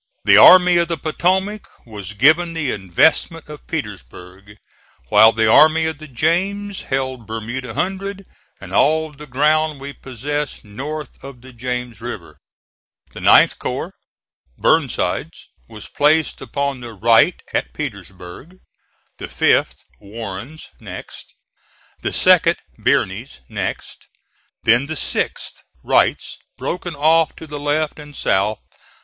The 0.25 0.35
Army 0.35 0.77
of 0.77 0.87
the 0.87 0.97
Potomac 0.97 1.67
was 1.85 2.13
given 2.13 2.53
the 2.55 2.71
investment 2.71 3.47
of 3.47 3.67
Petersburg, 3.67 4.57
while 5.09 5.31
the 5.31 5.47
Army 5.47 5.85
of 5.85 5.99
the 5.99 6.07
James 6.07 6.81
held 6.81 7.27
Bermuda 7.27 7.75
Hundred 7.75 8.25
and 8.59 8.73
all 8.73 9.11
the 9.11 9.27
ground 9.27 9.79
we 9.79 9.93
possessed 9.93 10.65
north 10.65 11.23
of 11.23 11.41
the 11.41 11.53
James 11.53 12.01
River. 12.01 12.39
The 13.11 13.19
9th 13.19 13.59
corps, 13.59 13.93
Burnside's, 14.57 15.49
was 15.69 15.87
placed 15.87 16.41
upon 16.41 16.79
the 16.81 16.93
right 16.93 17.39
at 17.53 17.71
Petersburg; 17.71 18.57
the 19.19 19.27
5th, 19.27 19.83
Warren's, 19.99 20.69
next; 20.79 21.35
the 22.01 22.09
2d, 22.09 22.55
Birney's, 22.79 23.41
next; 23.49 24.07
then 24.63 24.87
the 24.87 24.95
6th, 24.95 25.61
Wright's, 25.83 26.39
broken 26.57 26.95
off 26.95 27.35
to 27.35 27.45
the 27.45 27.59
left 27.59 27.99
and 27.99 28.15
south. 28.15 28.57